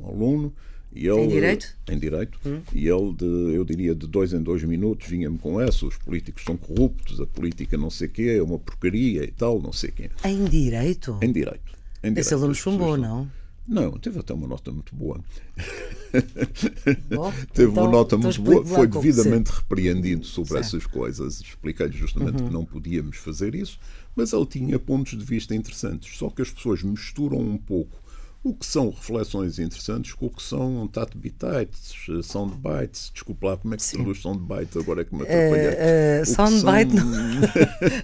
[0.00, 0.54] um aluno
[0.92, 1.76] e ele, em direito?
[1.88, 2.38] Em direito.
[2.44, 2.60] Hum.
[2.74, 6.42] E ele, de, eu diria, de dois em dois minutos, vinha-me com essa: os políticos
[6.44, 9.90] são corruptos, a política não sei o quê, é uma porcaria e tal, não sei
[9.90, 10.10] quê.
[10.24, 11.18] Em direito?
[11.22, 11.78] Em direito.
[12.02, 12.18] Em direito.
[12.18, 13.30] Esse aluno chumbou, não?
[13.68, 15.20] Não, teve até uma nota muito boa.
[17.08, 20.64] Bom, teve então, uma nota então muito boa, foi devidamente repreendido sobre certo.
[20.64, 21.40] essas coisas.
[21.40, 22.48] Expliquei-lhe justamente uhum.
[22.48, 23.78] que não podíamos fazer isso,
[24.16, 26.18] mas ele tinha pontos de vista interessantes.
[26.18, 27.96] Só que as pessoas misturam um pouco
[28.42, 33.10] o que são reflexões interessantes com o que são bitites, soundbites.
[33.12, 34.78] Desculpe lá, como é que se traduz soundbite?
[34.78, 35.68] Agora é que me atrapalhei.
[35.68, 37.10] Uh, uh, soundbite são...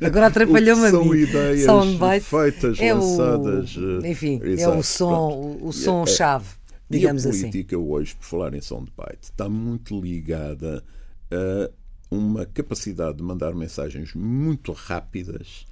[0.06, 0.98] Agora atrapalhou-me a mim.
[0.98, 3.76] São ideias soundbite feitas, é lançadas.
[3.76, 4.00] O...
[4.04, 6.48] Eh, enfim, exato, é o som, o som-chave,
[6.90, 7.36] digamos assim.
[7.36, 7.86] E a política assim.
[7.86, 10.84] hoje, por falar em soundbite, está muito ligada
[11.30, 11.70] a
[12.10, 15.66] uma capacidade de mandar mensagens muito rápidas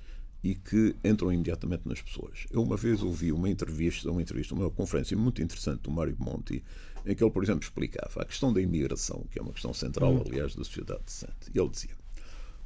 [0.45, 2.47] e que entram imediatamente nas pessoas.
[2.51, 6.63] Eu uma vez ouvi uma entrevista, uma entrevista, uma conferência muito interessante do Mário Monti,
[7.07, 10.13] em que ele, por exemplo, explicava a questão da imigração, que é uma questão central,
[10.13, 10.23] hum.
[10.27, 11.51] aliás, da sociedade decente.
[11.53, 11.97] E ele dizia: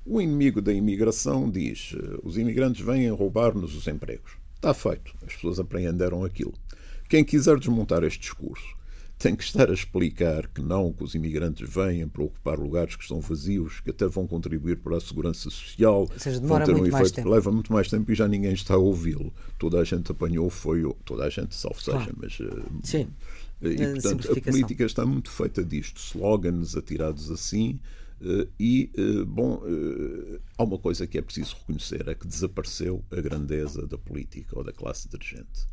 [0.05, 4.33] o inimigo da imigração diz, os imigrantes vêm roubar-nos os empregos.
[4.57, 6.55] Está feito, as pessoas apreenderam aquilo.
[7.09, 8.77] Quem quiser desmontar este discurso
[9.19, 13.03] tem que estar a explicar que não, que os imigrantes vêm para ocupar lugares que
[13.03, 16.03] estão vazios, que até vão contribuir para a segurança social.
[16.03, 18.75] Ou seja, demora um muito efeito, mais leva muito mais tempo e já ninguém está
[18.75, 19.35] a ouvi-lo.
[19.59, 20.83] Toda a gente apanhou, foi.
[21.05, 22.15] Toda a gente, salvo seja, claro.
[22.17, 22.39] mas.
[22.41, 23.09] Eh, Sim.
[23.61, 27.81] E, portanto, a política está muito feita disto, slogans atirados assim.
[28.21, 33.05] Uh, e, uh, bom, uh, há uma coisa que é preciso reconhecer: é que desapareceu
[33.11, 35.67] a grandeza da política ou da classe dirigente.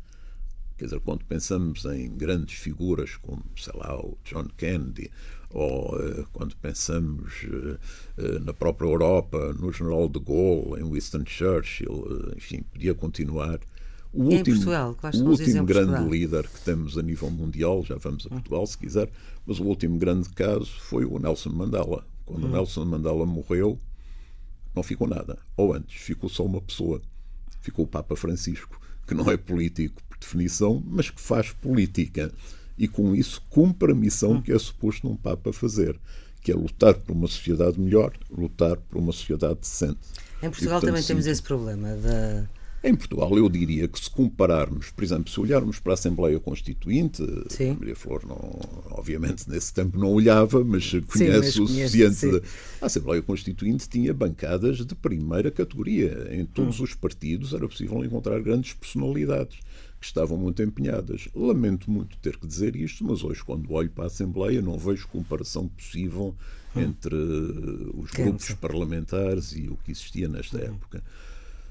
[0.76, 5.10] Quer dizer, quando pensamos em grandes figuras como, sei lá, o John Kennedy,
[5.50, 7.78] ou uh, quando pensamos uh,
[8.18, 13.58] uh, na própria Europa, no General de Gaulle, em Winston Churchill, enfim, podia continuar.
[14.12, 18.26] O e último, Portugal, o último grande líder que temos a nível mundial, já vamos
[18.26, 19.10] a Portugal se quiser,
[19.46, 22.06] mas o último grande caso foi o Nelson Mandela.
[22.24, 22.52] Quando o hum.
[22.52, 23.78] Nelson Mandela morreu,
[24.74, 25.38] não ficou nada.
[25.56, 27.00] Ou antes, ficou só uma pessoa.
[27.60, 32.32] Ficou o Papa Francisco, que não é político, definição, mas que faz política.
[32.76, 35.98] E com isso cumpre a missão que é suposto um Papa fazer,
[36.42, 39.98] que é lutar por uma sociedade melhor, lutar por uma sociedade decente.
[40.42, 42.46] Em Portugal e, portanto, também sim, temos esse problema da
[42.86, 47.20] em Portugal, eu diria que se compararmos, por exemplo, se olharmos para a Assembleia Constituinte,
[47.48, 47.76] sim.
[47.80, 48.60] Maria Flor, não,
[48.92, 52.42] obviamente, nesse tempo não olhava, mas conhece sim, mas o suficiente.
[52.80, 56.28] A Assembleia Constituinte tinha bancadas de primeira categoria.
[56.30, 56.84] Em todos hum.
[56.84, 59.58] os partidos era possível encontrar grandes personalidades
[60.00, 61.28] que estavam muito empenhadas.
[61.34, 65.08] Lamento muito ter que dizer isto, mas hoje, quando olho para a Assembleia, não vejo
[65.08, 66.34] comparação possível
[66.74, 66.80] hum.
[66.80, 67.14] entre
[67.94, 70.74] os grupos parlamentares e o que existia nesta hum.
[70.74, 71.02] época.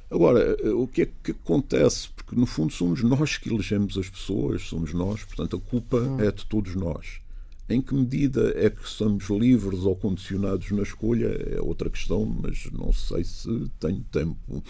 [0.10, 2.10] Agora, eh, o que é que acontece?
[2.10, 6.20] Porque, no fundo, somos nós que elegemos as pessoas, somos nós, portanto, a culpa hum.
[6.20, 7.20] é de todos nós.
[7.68, 12.70] Em que medida é que somos livres ou condicionados na escolha é outra questão, mas
[12.72, 14.64] não sei se tenho tempo.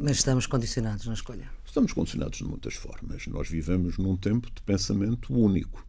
[0.00, 1.48] Mas estamos condicionados na escolha?
[1.76, 3.26] Estamos condicionados de muitas formas.
[3.26, 5.86] Nós vivemos num tempo de pensamento único.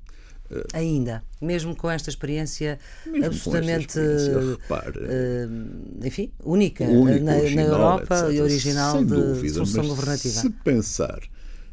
[0.74, 7.66] Ainda, mesmo com esta experiência mesmo absolutamente experiência, repare, uh, enfim, única único, na, original,
[7.66, 8.36] na, Europa etc.
[8.36, 10.34] e original Sem de dúvida, solução governativa.
[10.34, 11.22] Se pensar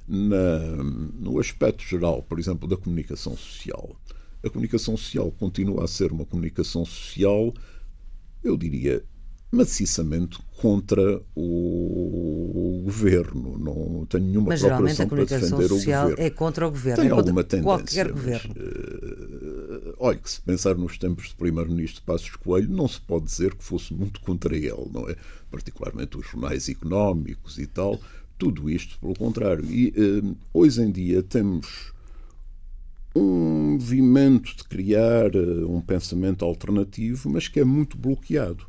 [0.07, 0.59] na,
[1.19, 3.97] no aspecto geral, por exemplo, da comunicação social,
[4.45, 7.53] a comunicação social continua a ser uma comunicação social,
[8.45, 9.05] eu diria,
[9.55, 13.59] maciçamente contra o governo.
[13.59, 17.03] Não tenho nenhuma mas, geralmente a comunicação social é contra o governo.
[17.03, 17.65] Tem é alguma tendência.
[17.65, 18.55] Qualquer governo.
[18.55, 23.55] Uh, olha, que se pensar nos tempos do primeiro-ministro Passos Coelho, não se pode dizer
[23.55, 25.17] que fosse muito contra ele, não é?
[25.51, 28.01] Particularmente os jornais económicos e tal.
[28.37, 29.65] Tudo isto, pelo contrário.
[29.65, 31.93] E uh, hoje em dia temos
[33.15, 38.67] um movimento de criar uh, um pensamento alternativo, mas que é muito bloqueado.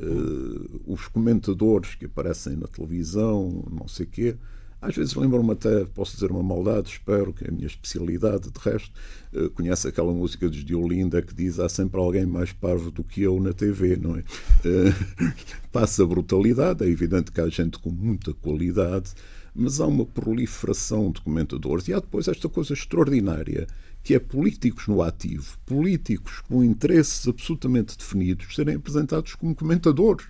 [0.00, 4.36] Uh, os comentadores que aparecem na televisão, não sei quê,
[4.80, 8.60] às vezes lembram-me até, posso dizer uma maldade, espero que é a minha especialidade, de
[8.60, 8.92] resto,
[9.32, 13.22] uh, conhece aquela música de Diolinda que diz há sempre alguém mais parvo do que
[13.22, 14.20] eu na TV, não é?
[14.20, 15.32] Uh,
[15.72, 19.12] passa brutalidade, é evidente que há gente com muita qualidade,
[19.54, 23.66] mas há uma proliferação de comentadores e há depois esta coisa extraordinária
[24.06, 30.24] que é políticos no ativo, políticos com interesses absolutamente definidos, serem apresentados como comentadores.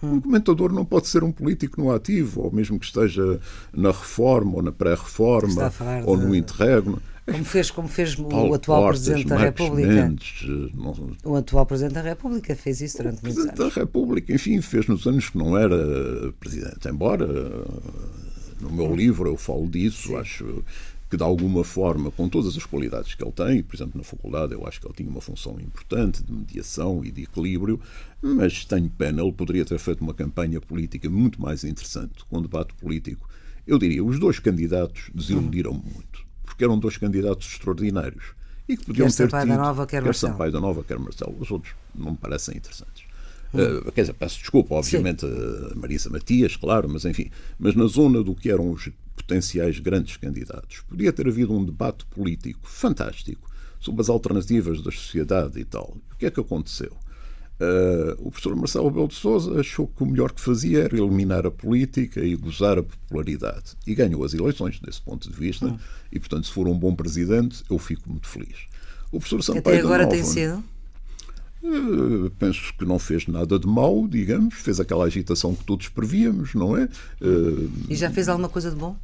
[0.00, 0.12] Hum.
[0.12, 3.40] Um comentador não pode ser um político no ativo, ou mesmo que esteja
[3.72, 5.72] na reforma, ou na pré-reforma,
[6.06, 7.02] ou no interregno.
[7.26, 9.88] Como fez, como fez o atual Portas, Presidente da República.
[9.88, 11.16] Mendes, não...
[11.24, 13.52] O atual Presidente da República fez isso durante muitos anos.
[13.52, 17.26] Presidente da República, enfim, fez nos anos que não era Presidente, embora
[18.60, 20.16] no meu livro eu falo disso, Sim.
[20.16, 20.64] acho
[21.08, 24.52] que de alguma forma, com todas as qualidades que ele tem, por exemplo, na faculdade
[24.52, 27.80] eu acho que ele tinha uma função importante de mediação e de equilíbrio,
[28.20, 32.42] mas tenho pena, ele poderia ter feito uma campanha política muito mais interessante, com um
[32.42, 33.28] debate político.
[33.66, 38.38] Eu diria, os dois candidatos desiludiram muito, porque eram dois candidatos extraordinários
[38.68, 40.98] e que podiam quer ter Sampaio tido, da Nova, quer, quer Sampaio da Nova, quer
[40.98, 41.34] Marcelo.
[41.40, 43.04] Os outros não me parecem interessantes.
[43.54, 48.22] Uh, quer dizer, peço desculpa, obviamente, a Marisa Matias, claro, mas enfim, mas na zona
[48.22, 48.90] do que eram os
[49.22, 50.80] potenciais grandes candidatos.
[50.88, 53.50] Podia ter havido um debate político fantástico
[53.80, 55.96] sobre as alternativas da sociedade e tal.
[56.12, 56.96] O que é que aconteceu?
[57.60, 61.44] Uh, o professor Marcelo Belo de Souza achou que o melhor que fazia era eliminar
[61.44, 63.76] a política e gozar a popularidade.
[63.84, 65.66] E ganhou as eleições, desse ponto de vista.
[65.66, 65.78] Hum.
[66.12, 68.66] E, portanto, se for um bom presidente, eu fico muito feliz.
[69.10, 70.62] O professor Sampaio Até agora Nova, tem sido?
[71.60, 74.54] Uh, penso que não fez nada de mal, digamos.
[74.54, 76.84] Fez aquela agitação que todos prevíamos, não é?
[77.20, 78.96] Uh, e já fez alguma coisa de bom?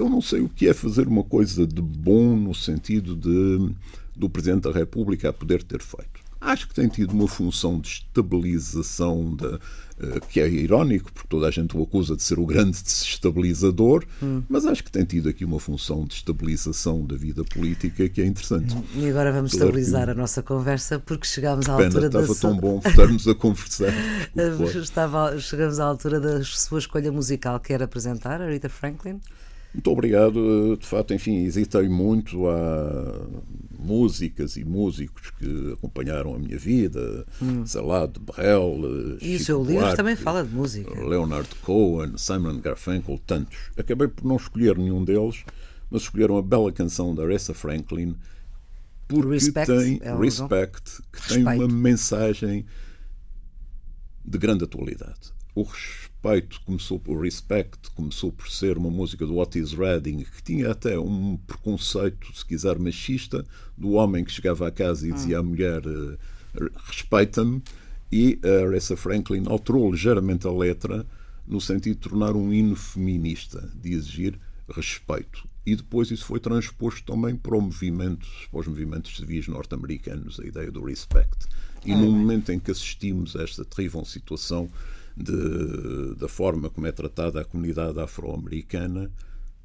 [0.00, 3.74] Eu não sei o que é fazer uma coisa de bom no sentido de
[4.16, 6.20] do Presidente da República a poder ter feito.
[6.40, 9.60] Acho que tem tido uma função de estabilização de, uh,
[10.30, 14.42] que é irónico, porque toda a gente o acusa de ser o grande desestabilizador, hum.
[14.48, 18.26] mas acho que tem tido aqui uma função de estabilização da vida política que é
[18.26, 18.74] interessante.
[18.94, 20.10] E agora vamos claro estabilizar que...
[20.12, 23.92] a nossa conversa porque chegámos à altura da estava tão bom estarmos a conversar.
[24.80, 27.60] Estava, chegamos à altura da sua escolha musical.
[27.60, 29.20] Quer apresentar a Rita Franklin?
[29.72, 30.76] Muito obrigado.
[30.76, 32.48] De facto, enfim, hesitei muito.
[32.48, 33.26] Há
[33.78, 37.64] músicas e músicos que acompanharam a minha vida, hum.
[37.64, 38.78] sei lá, de Brel.
[39.20, 40.92] E Chico o seu livro também fala de música.
[41.02, 43.56] Leonard Cohen, Simon Garfunkel, tantos.
[43.76, 45.44] Acabei por não escolher nenhum deles,
[45.90, 48.16] mas escolheram a bela canção da Aretha Franklin
[49.10, 51.44] porque Respect, tem é Respect, que Respeito.
[51.44, 52.64] tem uma mensagem
[54.24, 55.32] de grande atualidade.
[55.54, 55.99] O respeito
[56.64, 61.38] começou por Respect, começou por ser uma música do Otis Redding, que tinha até um
[61.46, 63.44] preconceito, se quiser, machista,
[63.76, 66.18] do homem que chegava à casa e dizia à mulher uh,
[66.86, 67.62] respeita-me,
[68.12, 71.06] e a Aretha Franklin alterou ligeiramente a letra
[71.46, 75.48] no sentido de tornar um hino feminista, de exigir respeito.
[75.64, 80.46] E depois isso foi transposto também para, o movimento, para os movimentos civis norte-americanos, a
[80.46, 81.46] ideia do respect.
[81.84, 84.70] E ah, no momento em que assistimos a esta terrível situação,
[85.16, 89.10] de, da forma como é tratada a comunidade afro-americana,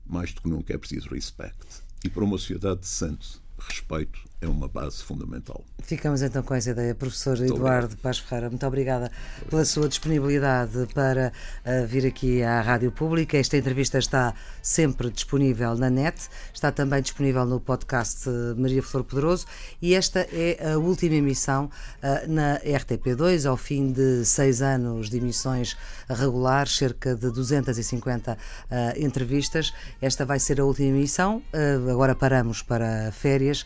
[0.05, 1.83] mais do que nunca é preciso respect.
[2.03, 5.63] E para uma sociedade decente, respeito é uma base fundamental.
[5.81, 6.93] Ficamos então com essa ideia.
[6.93, 8.01] Professor muito Eduardo obrigado.
[8.01, 9.11] Paz Ferreira, muito obrigada
[9.49, 11.31] pela sua disponibilidade para
[11.65, 13.37] uh, vir aqui à Rádio Pública.
[13.37, 18.27] Esta entrevista está sempre disponível na net, está também disponível no podcast
[18.57, 19.45] Maria Flor Poderoso
[19.81, 25.17] e esta é a última emissão uh, na RTP2, ao fim de seis anos de
[25.17, 25.77] emissões
[26.09, 28.37] regulares, cerca de 250 uh,
[28.69, 29.73] eh, entrevistas.
[30.01, 31.41] Esta vai ser a última emissão.
[31.89, 33.65] agora paramos para férias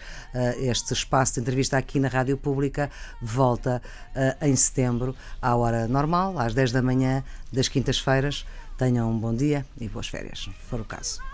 [0.60, 2.90] este espaço de entrevista aqui na Rádio Pública
[3.22, 3.82] volta
[4.16, 8.46] uh, em setembro, à hora normal, às 10 da manhã das quintas-feiras.
[8.78, 11.29] Tenham um bom dia e boas férias, se for o caso.